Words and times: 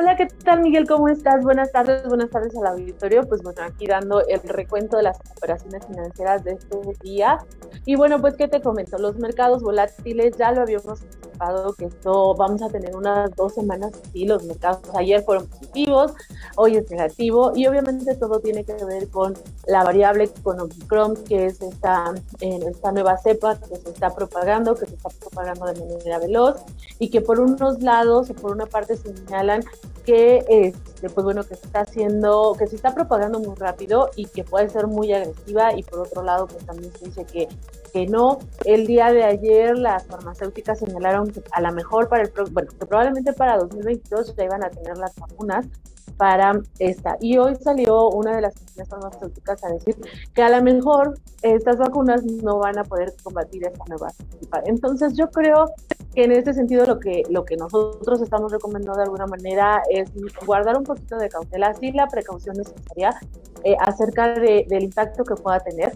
Hola, 0.00 0.14
¿qué 0.14 0.26
tal 0.26 0.60
Miguel? 0.60 0.86
¿Cómo 0.86 1.08
estás? 1.08 1.42
Buenas 1.42 1.72
tardes, 1.72 2.06
buenas 2.06 2.30
tardes 2.30 2.56
al 2.56 2.68
auditorio. 2.68 3.26
Pues 3.26 3.42
bueno, 3.42 3.62
aquí 3.64 3.84
dando 3.84 4.24
el 4.28 4.40
recuento 4.42 4.96
de 4.96 5.02
las 5.02 5.18
operaciones 5.36 5.84
financieras 5.86 6.44
de 6.44 6.52
este 6.52 6.78
día. 7.02 7.38
Y 7.84 7.96
bueno, 7.96 8.20
pues 8.20 8.36
¿qué 8.36 8.46
te 8.46 8.60
comento? 8.60 8.96
Los 8.98 9.18
mercados 9.18 9.60
volátiles 9.60 10.36
ya 10.36 10.52
lo 10.52 10.62
habíamos 10.62 11.00
que 11.76 11.86
esto 11.86 12.34
vamos 12.34 12.62
a 12.62 12.68
tener 12.68 12.94
unas 12.96 13.34
dos 13.36 13.54
semanas 13.54 13.92
así. 14.04 14.26
Los 14.26 14.44
mercados 14.44 14.80
ayer 14.94 15.22
fueron 15.22 15.46
positivos, 15.46 16.12
hoy 16.56 16.76
es 16.76 16.90
negativo 16.90 17.52
y 17.54 17.66
obviamente 17.66 18.14
todo 18.16 18.40
tiene 18.40 18.64
que 18.64 18.74
ver 18.84 19.08
con 19.08 19.34
la 19.66 19.84
variable 19.84 20.28
con 20.42 20.60
Omicron, 20.60 21.16
que 21.24 21.46
es 21.46 21.60
esta, 21.60 22.14
esta 22.40 22.92
nueva 22.92 23.16
cepa 23.18 23.58
que 23.58 23.76
se 23.76 23.90
está 23.90 24.14
propagando, 24.14 24.74
que 24.74 24.86
se 24.86 24.94
está 24.94 25.08
propagando 25.20 25.66
de 25.66 25.80
manera 25.80 26.18
veloz 26.18 26.60
y 26.98 27.10
que 27.10 27.20
por 27.20 27.40
unos 27.40 27.82
lados 27.82 28.30
o 28.30 28.34
por 28.34 28.52
una 28.52 28.66
parte 28.66 28.96
señalan 28.96 29.62
que 30.08 30.42
este, 30.48 31.10
pues 31.10 31.22
bueno 31.22 31.42
que 31.44 31.54
se 31.54 31.66
está 31.66 31.80
haciendo 31.80 32.56
que 32.58 32.66
se 32.66 32.76
está 32.76 32.94
propagando 32.94 33.38
muy 33.40 33.54
rápido 33.56 34.08
y 34.16 34.24
que 34.24 34.42
puede 34.42 34.70
ser 34.70 34.86
muy 34.86 35.12
agresiva 35.12 35.74
y 35.74 35.82
por 35.82 36.00
otro 36.00 36.22
lado 36.22 36.46
pues 36.46 36.64
también 36.64 36.90
se 36.96 37.04
dice 37.04 37.26
que 37.26 37.46
que 37.92 38.06
no 38.06 38.38
el 38.64 38.86
día 38.86 39.12
de 39.12 39.24
ayer 39.24 39.76
las 39.76 40.06
farmacéuticas 40.06 40.78
señalaron 40.78 41.30
que 41.30 41.42
a 41.52 41.60
lo 41.60 41.72
mejor 41.72 42.08
para 42.08 42.22
el 42.22 42.32
bueno 42.52 42.70
que 42.70 42.86
probablemente 42.86 43.34
para 43.34 43.58
2022 43.58 44.34
ya 44.34 44.44
iban 44.44 44.64
a 44.64 44.70
tener 44.70 44.96
las 44.96 45.14
vacunas 45.14 45.66
para 46.16 46.58
esta. 46.80 47.16
Y 47.20 47.38
hoy 47.38 47.54
salió 47.56 48.08
una 48.08 48.34
de 48.34 48.40
las 48.42 48.54
farmacéuticas 48.88 49.62
a 49.62 49.68
decir 49.68 49.96
que 50.34 50.42
a 50.42 50.48
lo 50.48 50.62
mejor 50.62 51.14
estas 51.42 51.76
vacunas 51.76 52.24
no 52.24 52.58
van 52.58 52.78
a 52.78 52.82
poder 52.82 53.14
combatir 53.22 53.64
esta 53.64 53.84
nueva 53.88 54.10
cepa. 54.10 54.62
Entonces 54.64 55.14
yo 55.16 55.30
creo 55.30 55.66
que 56.14 56.24
en 56.24 56.32
este 56.32 56.54
sentido 56.54 56.86
lo 56.86 56.98
que, 56.98 57.22
lo 57.28 57.44
que 57.44 57.56
nosotros 57.56 58.20
estamos 58.20 58.52
recomendando 58.52 58.98
de 58.98 59.04
alguna 59.04 59.26
manera 59.26 59.82
es 59.90 60.10
guardar 60.44 60.76
un 60.76 60.84
poquito 60.84 61.16
de 61.16 61.28
cautela, 61.28 61.74
sí 61.74 61.92
la 61.92 62.08
precaución 62.08 62.56
necesaria 62.56 63.18
eh, 63.64 63.76
acerca 63.80 64.34
del 64.34 64.82
impacto 64.82 65.24
que 65.24 65.34
pueda 65.34 65.60
tener 65.60 65.92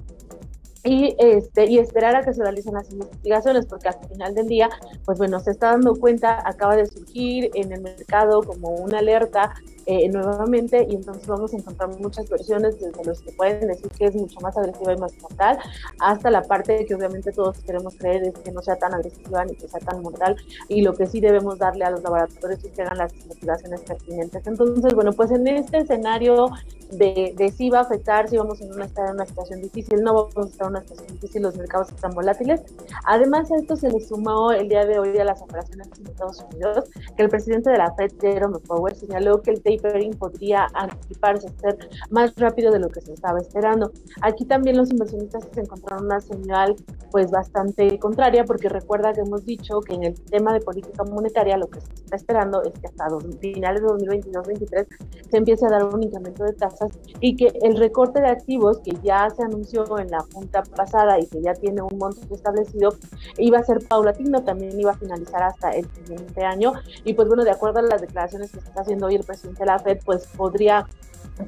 y 0.84 1.14
este 1.18 1.70
y 1.70 1.78
esperar 1.78 2.16
a 2.16 2.22
que 2.22 2.34
se 2.34 2.42
realicen 2.42 2.74
las 2.74 2.90
investigaciones 2.90 3.66
porque 3.66 3.88
al 3.88 4.08
final 4.08 4.34
del 4.34 4.48
día 4.48 4.68
pues 5.04 5.16
bueno 5.16 5.38
se 5.38 5.52
está 5.52 5.70
dando 5.70 5.94
cuenta 5.94 6.42
acaba 6.44 6.74
de 6.74 6.86
surgir 6.86 7.50
en 7.54 7.72
el 7.72 7.82
mercado 7.82 8.42
como 8.42 8.70
una 8.70 8.98
alerta 8.98 9.54
eh, 9.86 10.08
nuevamente 10.08 10.86
y 10.88 10.96
entonces 10.96 11.26
vamos 11.26 11.52
a 11.52 11.56
encontrar 11.56 11.90
muchas 11.98 12.28
versiones 12.28 12.80
desde 12.80 13.04
los 13.04 13.20
que 13.20 13.32
pueden 13.32 13.66
decir 13.66 13.88
que 13.90 14.06
es 14.06 14.14
mucho 14.14 14.40
más 14.40 14.56
agresiva 14.56 14.92
y 14.92 14.96
más 14.96 15.12
mortal 15.20 15.58
hasta 15.98 16.30
la 16.30 16.42
parte 16.42 16.84
que 16.84 16.94
obviamente 16.94 17.32
todos 17.32 17.58
queremos 17.60 17.94
creer 17.96 18.24
es 18.24 18.38
que 18.38 18.52
no 18.52 18.62
sea 18.62 18.76
tan 18.76 18.94
agresiva 18.94 19.44
ni 19.44 19.54
que 19.54 19.68
sea 19.68 19.80
tan 19.80 20.02
mortal 20.02 20.36
y 20.68 20.82
lo 20.82 20.94
que 20.94 21.06
sí 21.06 21.20
debemos 21.20 21.58
darle 21.58 21.84
a 21.84 21.90
los 21.90 22.02
laboratorios 22.02 22.62
es 22.64 22.72
que 22.72 22.82
hagan 22.82 22.98
las 22.98 23.14
investigaciones 23.14 23.80
pertinentes. 23.80 24.46
Entonces 24.46 24.94
bueno 24.94 25.12
pues 25.12 25.30
en 25.30 25.46
este 25.48 25.78
escenario 25.78 26.46
de, 26.92 27.34
de 27.36 27.50
si 27.50 27.70
va 27.70 27.78
a 27.78 27.82
afectar 27.82 28.28
si 28.28 28.36
vamos 28.36 28.60
a 28.60 28.84
estar 28.84 29.08
en 29.08 29.14
una 29.14 29.26
situación 29.26 29.62
difícil 29.62 30.02
no 30.02 30.14
vamos 30.14 30.36
a 30.36 30.50
estar 30.50 30.66
en 30.66 30.76
una 30.76 30.80
situación 30.82 31.08
difícil 31.08 31.42
los 31.42 31.56
mercados 31.56 31.90
están 31.90 32.12
volátiles. 32.14 32.62
Además 33.04 33.50
a 33.50 33.56
esto 33.56 33.76
se 33.76 33.90
le 33.90 34.00
sumó 34.00 34.52
el 34.52 34.68
día 34.68 34.84
de 34.84 34.98
hoy 34.98 35.18
a 35.18 35.24
las 35.24 35.42
operaciones 35.42 35.88
en 35.98 36.06
Estados 36.06 36.44
Unidos 36.52 36.90
que 37.16 37.22
el 37.22 37.28
presidente 37.28 37.70
de 37.70 37.78
la 37.78 37.92
Fed 37.94 38.12
Jerome 38.20 38.58
Powell 38.60 38.94
señaló 38.94 39.42
que 39.42 39.50
el 39.50 39.62
tapering 39.78 40.14
podría 40.14 40.66
anticiparse, 40.74 41.48
ser 41.60 41.78
más 42.10 42.34
rápido 42.36 42.72
de 42.72 42.78
lo 42.78 42.88
que 42.88 43.00
se 43.00 43.12
estaba 43.12 43.38
esperando. 43.38 43.92
Aquí 44.20 44.44
también 44.44 44.76
los 44.76 44.90
inversionistas 44.90 45.48
se 45.52 45.60
encontraron 45.60 46.06
una 46.06 46.20
señal 46.20 46.76
pues 47.10 47.30
bastante 47.30 47.98
contraria 47.98 48.44
porque 48.44 48.68
recuerda 48.68 49.12
que 49.12 49.20
hemos 49.20 49.44
dicho 49.44 49.80
que 49.80 49.94
en 49.94 50.04
el 50.04 50.14
tema 50.24 50.52
de 50.52 50.60
política 50.60 51.04
monetaria 51.04 51.56
lo 51.56 51.68
que 51.68 51.80
se 51.80 51.92
está 51.92 52.16
esperando 52.16 52.62
es 52.62 52.72
que 52.78 52.86
hasta 52.86 53.08
finales 53.40 53.82
de 53.82 53.88
2022-2023 53.88 54.86
se 55.30 55.36
empiece 55.36 55.66
a 55.66 55.70
dar 55.70 55.84
un 55.84 56.02
incremento 56.02 56.44
de 56.44 56.52
tasas 56.52 56.90
y 57.20 57.36
que 57.36 57.52
el 57.62 57.76
recorte 57.76 58.20
de 58.20 58.28
activos 58.28 58.80
que 58.80 58.92
ya 59.02 59.28
se 59.30 59.42
anunció 59.42 59.98
en 59.98 60.10
la 60.10 60.20
junta 60.32 60.62
pasada 60.62 61.18
y 61.18 61.26
que 61.26 61.42
ya 61.42 61.54
tiene 61.54 61.82
un 61.82 61.98
monto 61.98 62.34
establecido 62.34 62.94
iba 63.38 63.58
a 63.58 63.64
ser 63.64 63.78
paulatino, 63.86 64.42
también 64.42 64.78
iba 64.78 64.92
a 64.92 64.96
finalizar 64.96 65.42
hasta 65.42 65.70
el 65.70 65.86
siguiente 65.92 66.44
año 66.44 66.72
y 67.04 67.14
pues 67.14 67.28
bueno, 67.28 67.44
de 67.44 67.50
acuerdo 67.50 67.80
a 67.80 67.82
las 67.82 68.00
declaraciones 68.00 68.50
que 68.52 68.58
está 68.58 68.82
haciendo 68.82 69.06
hoy 69.06 69.16
el 69.16 69.24
presidente 69.24 69.61
la 69.66 69.78
Fed, 69.78 69.98
pues 70.04 70.26
podría 70.36 70.86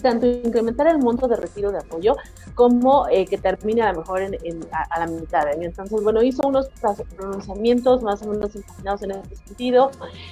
tanto 0.02 0.26
incrementar 0.26 0.86
el 0.86 0.98
monto 0.98 1.28
de 1.28 1.36
retiro 1.36 1.70
de 1.70 1.78
apoyo 1.78 2.16
como 2.54 3.06
eh, 3.08 3.26
que 3.26 3.38
termine 3.38 3.82
a 3.82 3.92
lo 3.92 4.00
mejor 4.00 4.22
en, 4.22 4.66
a, 4.72 5.00
la 5.00 5.06
mitad. 5.06 5.46
Entonces, 5.60 6.02
bueno, 6.02 6.22
hizo 6.22 6.46
unos 6.46 6.68
pronunciamientos 7.16 8.02
más 8.02 8.22
o 8.22 8.26
menos 8.26 8.54
encaminados 8.54 9.02
en 9.02 9.10
este 9.12 9.36
sentido. 9.36 9.90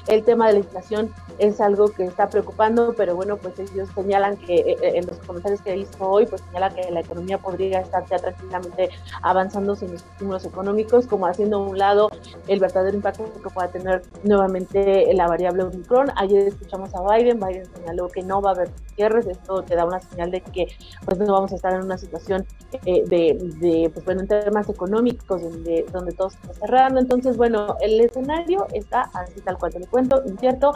El 0.08 0.24
tema 0.24 0.46
de 0.48 0.54
la 0.54 0.58
inflación 0.60 1.12
es 1.38 1.60
algo 1.60 1.88
que 1.88 2.04
está 2.04 2.28
preocupando, 2.28 2.94
pero 2.96 3.16
bueno, 3.16 3.36
pues 3.36 3.58
ellos 3.58 3.88
señalan 3.94 4.36
que 4.36 4.54
eh, 4.56 4.76
eh, 4.82 4.92
en 4.94 5.06
los 5.06 5.16
comentarios 5.18 5.60
que 5.60 5.76
hizo 5.76 6.08
hoy, 6.08 6.26
pues 6.26 6.40
señala 6.42 6.70
que 6.70 6.90
la 6.90 7.00
economía 7.00 7.38
podría 7.38 7.80
estar 7.80 8.04
ya 8.06 8.18
tranquilamente 8.18 8.90
avanzando 9.22 9.74
sin 9.74 9.92
los 9.92 10.02
estímulos 10.02 10.44
económicos, 10.44 11.06
como 11.06 11.26
haciendo 11.26 11.58
a 11.58 11.68
un 11.68 11.78
lado 11.78 12.10
el 12.48 12.60
verdadero 12.60 12.96
impacto 12.96 13.24
que 13.42 13.50
pueda 13.50 13.68
tener 13.68 14.02
nuevamente 14.24 15.12
la 15.14 15.26
variable 15.26 15.64
Omicron. 15.64 16.10
Ayer 16.16 16.48
escuchamos 16.48 16.90
a 16.94 17.02
Biden, 17.02 17.40
Biden 17.40 17.66
señaló 17.74 18.08
que 18.08 18.22
no 18.22 18.40
va 18.40 18.50
a 18.50 18.54
haber 18.54 18.70
cierres, 18.94 19.26
esto 19.26 19.62
te 19.62 19.74
da 19.74 19.84
una 19.84 20.00
señal 20.00 20.30
de 20.30 20.40
que 20.40 20.68
pues 21.04 21.18
no 21.18 21.32
vamos 21.32 21.52
a 21.52 21.56
estar 21.56 21.72
en 21.72 21.82
una 21.82 21.98
situación 21.98 22.46
eh, 22.86 23.04
de, 23.06 23.90
pues 23.92 24.04
bueno, 24.04 24.22
en 24.22 24.28
temas 24.28 24.68
económicos 24.68 25.42
donde, 25.42 25.84
donde 25.92 26.12
todo 26.12 26.30
se 26.30 26.36
está 26.36 26.54
cerrando. 26.54 27.00
Entonces, 27.00 27.36
bueno, 27.36 27.76
el 27.80 28.00
escenario 28.00 28.66
está 28.72 29.10
así 29.14 29.40
tal 29.40 29.58
cual 29.58 29.72
te 29.72 29.80
lo 29.80 29.86
cuento, 29.86 30.22
incierto. 30.26 30.72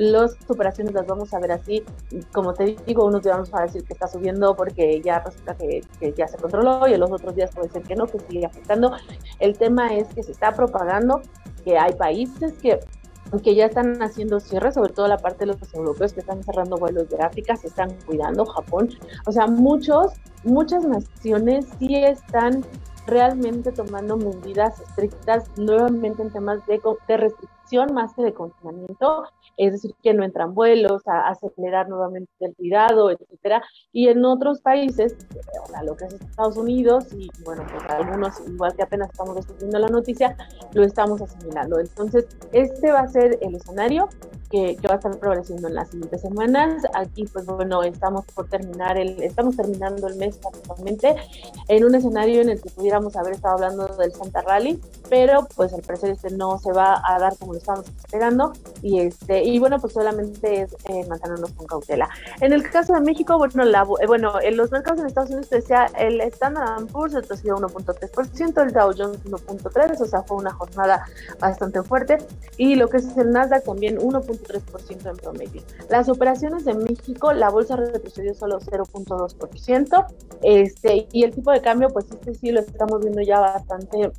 Las 0.00 0.34
operaciones 0.48 0.94
las 0.94 1.06
vamos 1.06 1.34
a 1.34 1.38
ver 1.40 1.52
así, 1.52 1.84
como 2.32 2.54
te 2.54 2.74
digo, 2.86 3.04
unos 3.04 3.22
días 3.22 3.34
vamos 3.34 3.50
a 3.52 3.64
decir 3.64 3.84
que 3.84 3.92
está 3.92 4.08
subiendo 4.08 4.56
porque 4.56 4.98
ya 5.02 5.18
resulta 5.18 5.54
que, 5.54 5.82
ya 6.16 6.26
se 6.26 6.38
controló 6.38 6.88
y 6.88 6.94
en 6.94 7.00
los 7.00 7.12
otros 7.12 7.34
días 7.34 7.50
puede 7.54 7.68
ser 7.68 7.82
que 7.82 7.96
no, 7.96 8.06
que 8.06 8.18
sigue 8.20 8.46
afectando. 8.46 8.92
El 9.40 9.58
tema 9.58 9.94
es 9.94 10.08
que 10.14 10.22
se 10.22 10.32
está 10.32 10.52
propagando 10.52 11.20
que 11.66 11.76
hay 11.76 11.92
países 11.92 12.54
que 12.62 12.80
que 13.44 13.54
ya 13.54 13.66
están 13.66 14.02
haciendo 14.02 14.40
cierres, 14.40 14.74
sobre 14.74 14.94
todo 14.94 15.06
la 15.06 15.18
parte 15.18 15.40
de 15.40 15.52
los 15.52 15.74
europeos 15.74 16.14
que 16.14 16.20
están 16.20 16.42
cerrando 16.42 16.78
vuelos 16.78 17.10
de 17.10 17.22
África, 17.22 17.54
se 17.54 17.66
están 17.68 17.94
cuidando, 18.06 18.46
Japón, 18.46 18.88
o 19.26 19.32
sea, 19.32 19.46
muchos, 19.46 20.14
muchas 20.44 20.82
naciones 20.84 21.66
sí 21.78 21.94
están 21.94 22.64
realmente 23.06 23.70
tomando 23.70 24.16
medidas 24.16 24.80
estrictas 24.80 25.44
nuevamente 25.56 26.22
en 26.22 26.30
temas 26.30 26.66
de, 26.66 26.80
de 27.06 27.16
restricción 27.18 27.59
más 27.92 28.14
que 28.14 28.22
de 28.22 28.34
confinamiento, 28.34 29.24
es 29.56 29.72
decir, 29.72 29.94
que 30.02 30.14
no 30.14 30.24
entran 30.24 30.54
vuelos, 30.54 31.06
a, 31.06 31.28
acelerar 31.28 31.88
nuevamente 31.88 32.30
el 32.40 32.54
cuidado, 32.54 33.10
etcétera, 33.10 33.62
y 33.92 34.08
en 34.08 34.24
otros 34.24 34.60
países, 34.60 35.16
a 35.74 35.82
lo 35.84 35.96
que 35.96 36.06
es 36.06 36.14
Estados 36.14 36.56
Unidos, 36.56 37.12
y 37.12 37.28
bueno, 37.44 37.64
pues 37.70 37.84
algunos, 37.90 38.40
igual 38.46 38.74
que 38.74 38.82
apenas 38.82 39.10
estamos 39.10 39.36
descubriendo 39.36 39.78
la 39.78 39.88
noticia, 39.88 40.36
lo 40.72 40.82
estamos 40.82 41.20
asimilando. 41.22 41.78
Entonces, 41.78 42.26
este 42.52 42.92
va 42.92 43.00
a 43.00 43.08
ser 43.08 43.38
el 43.40 43.54
escenario 43.54 44.08
que, 44.50 44.76
que, 44.76 44.88
va 44.88 44.94
a 44.94 44.96
estar 44.96 45.16
progresando 45.18 45.68
en 45.68 45.74
las 45.74 45.90
siguientes 45.90 46.20
semanas. 46.20 46.82
Aquí, 46.94 47.24
pues 47.32 47.46
bueno, 47.46 47.82
estamos 47.82 48.24
por 48.34 48.48
terminar 48.48 48.98
el, 48.98 49.22
estamos 49.22 49.56
terminando 49.56 50.08
el 50.08 50.16
mes 50.16 50.38
prácticamente 50.38 51.14
en 51.68 51.84
un 51.84 51.94
escenario 51.94 52.42
en 52.42 52.50
el 52.50 52.60
que 52.60 52.70
pudiéramos 52.70 53.16
haber 53.16 53.34
estado 53.34 53.54
hablando 53.54 53.86
del 53.96 54.12
Santa 54.12 54.42
Rally, 54.42 54.80
pero 55.08 55.46
pues 55.54 55.72
el 55.72 55.82
precio 55.82 56.08
este 56.08 56.30
no 56.30 56.58
se 56.58 56.72
va 56.72 57.00
a 57.04 57.18
dar 57.18 57.36
como 57.38 57.54
lo 57.60 57.82
estábamos 57.82 57.88
esperando 57.88 58.52
y 58.82 59.00
este 59.00 59.42
y 59.42 59.58
bueno 59.58 59.78
pues 59.78 59.92
solamente 59.92 60.62
es 60.62 60.72
eh, 60.88 61.06
mantenernos 61.08 61.52
con 61.52 61.66
cautela. 61.66 62.08
En 62.40 62.52
el 62.52 62.68
caso 62.68 62.94
de 62.94 63.00
México, 63.00 63.36
bueno, 63.38 63.64
la, 63.64 63.86
eh, 64.00 64.06
bueno, 64.06 64.40
en 64.40 64.56
los 64.56 64.70
mercados 64.70 65.00
en 65.00 65.06
Estados 65.06 65.30
Unidos 65.30 65.50
decía 65.50 65.86
el 65.98 66.20
Standard 66.20 66.86
Poor's 66.86 67.14
retrocedió 67.14 67.56
1.3%, 67.56 68.62
el 68.62 68.72
Dow 68.72 68.92
Jones 68.96 69.24
1.3, 69.24 70.00
o 70.00 70.04
sea, 70.04 70.22
fue 70.22 70.36
una 70.36 70.52
jornada 70.52 71.04
bastante 71.38 71.82
fuerte 71.82 72.18
y 72.56 72.74
lo 72.74 72.88
que 72.88 72.98
es 72.98 73.16
el 73.16 73.30
Nasdaq 73.30 73.64
también 73.64 73.98
1.3% 73.98 75.10
en 75.10 75.16
promedio. 75.16 75.62
Las 75.88 76.08
operaciones 76.08 76.64
de 76.64 76.74
México, 76.74 77.32
la 77.32 77.50
bolsa 77.50 77.76
retrocedió 77.76 78.34
solo 78.34 78.60
0.2%, 78.60 80.06
este 80.42 81.08
y 81.12 81.24
el 81.24 81.32
tipo 81.32 81.50
de 81.52 81.60
cambio 81.60 81.88
pues 81.90 82.06
este 82.10 82.34
sí 82.34 82.50
lo 82.50 82.60
estamos 82.60 83.00
viendo 83.00 83.20
ya 83.22 83.40
bastante 83.40 84.10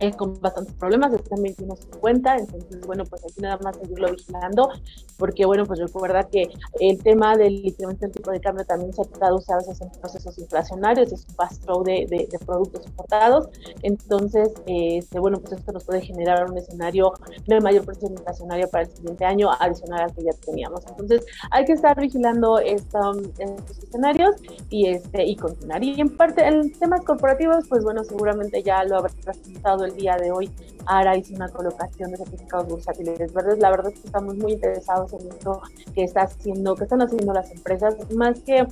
eh, 0.00 0.12
con 0.12 0.40
bastantes 0.40 0.74
problemas, 0.74 1.12
está 1.12 1.36
en 1.36 1.42
21.50, 1.42 2.40
entonces 2.40 2.80
bueno, 2.86 3.04
pues 3.04 3.24
aquí 3.24 3.40
nada 3.40 3.58
más 3.62 3.76
seguirlo 3.76 4.10
vigilando, 4.10 4.70
porque 5.18 5.44
bueno, 5.46 5.66
pues 5.66 5.78
recuerda 5.78 6.24
que 6.24 6.50
el 6.80 7.02
tema 7.02 7.36
del 7.36 7.66
incremento 7.66 8.06
del 8.06 8.12
tipo 8.12 8.30
de 8.30 8.40
cambio 8.40 8.64
también 8.64 8.92
se 8.92 9.04
traduce 9.04 9.52
a 9.52 9.56
veces 9.56 9.80
en 9.80 9.90
procesos 10.00 10.38
inflacionarios, 10.38 11.12
es 11.12 11.26
un 11.28 11.34
pass-through 11.34 11.84
de, 11.84 12.06
de, 12.08 12.38
productos 12.46 12.86
importados, 12.86 13.48
entonces, 13.82 14.50
este, 14.66 15.20
bueno, 15.20 15.38
pues 15.40 15.52
esto 15.52 15.72
nos 15.72 15.84
puede 15.84 16.00
generar 16.00 16.50
un 16.50 16.56
escenario 16.56 17.12
de 17.46 17.60
mayor 17.60 17.84
presión 17.84 18.12
inflacionaria 18.12 18.66
para 18.68 18.84
el 18.84 18.90
siguiente 18.90 19.24
año, 19.24 19.50
adicional 19.58 20.00
al 20.00 20.14
que 20.14 20.24
ya 20.24 20.32
teníamos. 20.32 20.84
Entonces, 20.86 21.24
hay 21.50 21.64
que 21.64 21.72
estar 21.72 21.98
vigilando 22.00 22.58
esta, 22.58 23.00
estos 23.38 23.78
escenarios 23.78 24.36
y, 24.68 24.88
este, 24.88 25.24
y 25.24 25.36
continuar. 25.36 25.82
Y 25.84 26.00
en 26.00 26.16
parte, 26.16 26.46
en 26.46 26.72
temas 26.72 27.02
corporativos, 27.02 27.68
pues 27.68 27.84
bueno, 27.84 28.04
seguramente 28.04 28.62
ya 28.62 28.84
lo 28.84 28.98
habrá 28.98 29.12
presentado 29.24 29.84
el 29.84 29.89
día 29.94 30.16
de 30.16 30.32
hoy 30.32 30.50
ARA 30.86 31.16
hizo 31.16 31.34
una 31.34 31.48
colocación 31.48 32.10
de 32.10 32.16
certificados 32.18 32.68
bursátiles 32.68 33.32
verdes. 33.32 33.58
La 33.58 33.70
verdad 33.70 33.92
es 33.92 34.00
que 34.00 34.06
estamos 34.06 34.36
muy 34.36 34.52
interesados 34.52 35.12
en 35.12 35.28
esto 35.28 35.60
que 35.94 36.04
está 36.04 36.22
haciendo, 36.22 36.74
que 36.74 36.84
están 36.84 37.02
haciendo 37.02 37.32
las 37.32 37.50
empresas, 37.50 37.96
más 38.12 38.40
que 38.40 38.66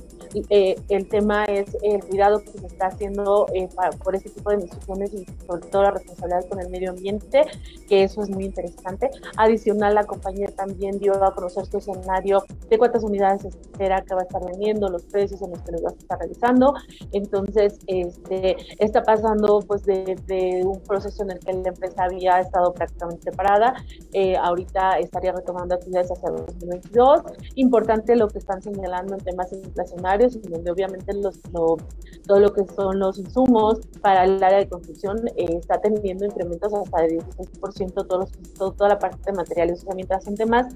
eh, 0.49 0.75
el 0.89 1.07
tema 1.07 1.45
es 1.45 1.75
el 1.81 2.03
cuidado 2.03 2.41
que 2.41 2.51
se 2.51 2.67
está 2.67 2.87
haciendo 2.87 3.47
eh, 3.53 3.69
por 4.03 4.15
este 4.15 4.29
tipo 4.29 4.49
de 4.49 4.57
instituciones 4.57 5.13
y 5.13 5.25
sobre 5.45 5.67
todo 5.67 5.83
la 5.83 5.91
responsabilidad 5.91 6.47
con 6.49 6.59
el 6.59 6.69
medio 6.69 6.91
ambiente, 6.91 7.41
que 7.87 8.03
eso 8.03 8.21
es 8.21 8.29
muy 8.29 8.45
interesante. 8.45 9.09
Adicional, 9.37 9.95
la 9.95 10.03
compañía 10.05 10.47
también 10.47 10.99
dio 10.99 11.23
a 11.23 11.33
conocer 11.33 11.65
su 11.65 11.77
escenario 11.77 12.43
de 12.69 12.77
cuántas 12.77 13.03
unidades 13.03 13.45
espera 13.45 14.01
que 14.01 14.13
va 14.13 14.21
a 14.21 14.23
estar 14.23 14.43
vendiendo, 14.45 14.89
los 14.89 15.03
precios 15.03 15.41
en 15.41 15.51
los 15.51 15.59
que 15.61 15.71
los 15.71 15.83
va 15.83 15.89
a 15.89 15.93
estar 15.93 16.19
realizando. 16.19 16.73
Entonces, 17.11 17.79
este, 17.87 18.55
está 18.77 19.03
pasando 19.03 19.59
pues 19.67 19.83
de, 19.83 20.17
de 20.27 20.61
un 20.65 20.79
proceso 20.81 21.08
en 21.19 21.31
el 21.31 21.39
que 21.39 21.53
la 21.53 21.69
empresa 21.69 22.03
había 22.03 22.39
estado 22.39 22.73
prácticamente 22.73 23.31
parada, 23.31 23.73
eh, 24.13 24.35
ahorita 24.37 24.99
estaría 24.99 25.31
retomando 25.31 25.75
actividades 25.75 26.11
hacia 26.11 26.29
2022. 26.29 27.21
Importante 27.55 28.15
lo 28.15 28.27
que 28.27 28.39
están 28.39 28.61
señalando 28.61 29.15
en 29.15 29.21
temas 29.21 29.51
inflacionarios, 29.51 30.35
en 30.35 30.41
donde 30.43 30.71
obviamente 30.71 31.13
los, 31.13 31.39
todo 31.41 32.39
lo 32.39 32.53
que 32.53 32.65
son 32.75 32.99
los 32.99 33.17
insumos 33.17 33.79
para 34.01 34.25
el 34.25 34.43
área 34.43 34.59
de 34.59 34.69
construcción 34.69 35.27
eh, 35.35 35.57
está 35.57 35.79
teniendo 35.81 36.25
incrementos 36.25 36.73
hasta 36.73 37.01
de 37.01 37.17
16%, 37.17 38.07
todos 38.07 38.31
los, 38.57 38.75
toda 38.75 38.89
la 38.89 38.99
parte 38.99 39.31
de 39.31 39.33
materiales. 39.33 39.81
O 39.81 39.85
sea, 39.85 39.95
mientras 39.95 40.27
en 40.27 40.35
temas 40.35 40.67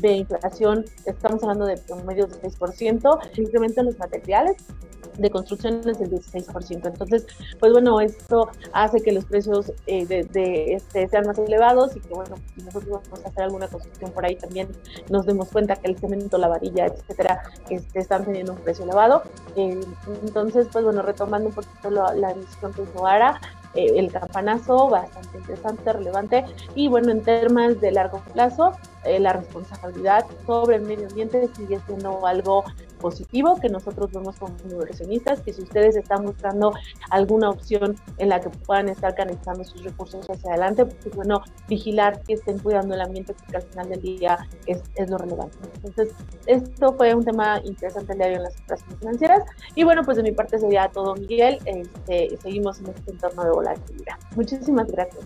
de 0.00 0.12
inflación 0.12 0.84
estamos 1.06 1.42
hablando 1.42 1.66
de 1.66 1.76
promedio 1.78 2.26
de 2.26 2.36
6%, 2.40 3.18
incremento 3.38 3.80
en 3.80 3.86
los 3.86 3.98
materiales 3.98 4.56
de 5.20 5.30
construcción 5.30 5.88
es 5.88 5.98
del 5.98 6.10
16%. 6.10 6.86
Entonces, 6.86 7.26
pues 7.58 7.72
bueno, 7.72 8.00
esto 8.00 8.50
hace 8.72 9.00
que 9.00 9.12
los 9.12 9.24
precios 9.24 9.72
eh, 9.86 10.06
de, 10.06 10.74
este, 10.74 11.08
sean 11.08 11.26
más 11.26 11.38
elevados 11.38 11.96
y 11.96 12.00
que 12.00 12.14
bueno, 12.14 12.36
nosotros 12.56 13.02
vamos 13.02 13.24
a 13.24 13.28
hacer 13.28 13.44
alguna 13.44 13.68
construcción 13.68 14.10
por 14.12 14.24
ahí 14.24 14.36
también 14.36 14.68
nos 15.08 15.26
demos 15.26 15.48
cuenta 15.48 15.76
que 15.76 15.88
el 15.88 15.98
cemento, 15.98 16.38
la 16.38 16.48
varilla, 16.48 16.86
etcétera, 16.86 17.42
este, 17.68 18.00
están 18.00 18.24
teniendo 18.24 18.52
un 18.52 18.58
precio 18.58 18.84
elevado. 18.84 19.22
Eh, 19.56 19.80
entonces, 20.24 20.68
pues 20.72 20.84
bueno, 20.84 21.02
retomando 21.02 21.48
un 21.48 21.54
poquito 21.54 21.90
la, 21.90 22.30
emisión 22.30 22.72
que 22.72 22.82
hizo 22.82 23.06
ARA, 23.06 23.40
eh, 23.74 23.92
el 23.96 24.10
campanazo, 24.10 24.88
bastante 24.88 25.38
interesante, 25.38 25.92
relevante. 25.92 26.44
Y 26.74 26.88
bueno, 26.88 27.10
en 27.12 27.22
temas 27.22 27.80
de 27.80 27.92
largo 27.92 28.20
plazo, 28.32 28.72
la 29.04 29.32
responsabilidad 29.32 30.26
sobre 30.46 30.76
el 30.76 30.82
medio 30.82 31.08
ambiente 31.08 31.48
sigue 31.56 31.80
siendo 31.86 32.26
algo 32.26 32.64
positivo 33.00 33.58
que 33.60 33.68
nosotros 33.68 34.12
vemos 34.12 34.36
como 34.36 34.54
inversionistas, 34.70 35.40
que 35.40 35.52
si 35.52 35.62
ustedes 35.62 35.96
están 35.96 36.24
buscando 36.24 36.72
alguna 37.10 37.50
opción 37.50 37.96
en 38.18 38.28
la 38.28 38.40
que 38.40 38.50
puedan 38.50 38.88
estar 38.88 39.14
canalizando 39.14 39.64
sus 39.64 39.82
recursos 39.82 40.28
hacia 40.28 40.50
adelante, 40.50 40.84
pues 40.84 41.16
bueno, 41.16 41.42
vigilar 41.68 42.20
que 42.22 42.34
estén 42.34 42.58
cuidando 42.58 42.94
el 42.94 43.00
ambiente, 43.00 43.34
porque 43.34 43.56
al 43.56 43.62
final 43.62 43.88
del 43.88 44.02
día 44.02 44.38
es, 44.66 44.82
es 44.94 45.10
lo 45.10 45.18
relevante. 45.18 45.56
Entonces, 45.82 46.14
esto 46.46 46.94
fue 46.94 47.14
un 47.14 47.24
tema 47.24 47.60
interesante 47.64 48.12
el 48.12 48.18
día 48.18 48.26
de 48.26 48.32
hoy 48.32 48.36
en 48.38 48.42
las 48.44 48.60
operaciones 48.60 48.98
financieras. 48.98 49.42
Y 49.74 49.84
bueno, 49.84 50.04
pues 50.04 50.16
de 50.16 50.22
mi 50.22 50.32
parte 50.32 50.58
sería 50.58 50.88
todo, 50.88 51.14
Miguel. 51.14 51.58
Este, 51.64 52.36
seguimos 52.42 52.78
en 52.80 52.88
este 52.88 53.10
entorno 53.10 53.44
de 53.44 53.50
volatilidad. 53.50 54.16
Muchísimas 54.36 54.90
gracias. 54.90 55.24